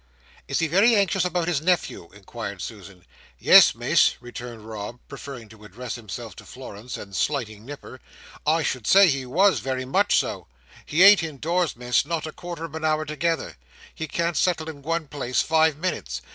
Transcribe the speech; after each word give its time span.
"Is 0.47 0.57
he 0.57 0.65
very 0.67 0.95
anxious 0.95 1.25
about 1.25 1.47
his 1.47 1.61
nephew?" 1.61 2.09
inquired 2.11 2.59
Susan. 2.59 3.05
"Yes, 3.37 3.75
Miss," 3.75 4.15
returned 4.19 4.67
Rob, 4.67 4.97
preferring 5.07 5.47
to 5.49 5.63
address 5.63 5.93
himself 5.93 6.35
to 6.37 6.43
Florence 6.43 6.97
and 6.97 7.15
slighting 7.15 7.67
Nipper; 7.67 7.99
"I 8.43 8.63
should 8.63 8.87
say 8.87 9.07
he 9.09 9.27
was, 9.27 9.59
very 9.59 9.85
much 9.85 10.15
so. 10.15 10.47
He 10.87 11.03
ain't 11.03 11.21
indoors, 11.21 11.75
Miss, 11.75 12.03
not 12.03 12.25
a 12.25 12.31
quarter 12.31 12.65
of 12.65 12.73
an 12.73 12.83
hour 12.83 13.05
together. 13.05 13.57
He 13.93 14.07
can't 14.07 14.35
settle 14.35 14.67
in 14.69 14.81
one 14.81 15.07
place 15.07 15.43
five 15.43 15.77
minutes. 15.77 16.23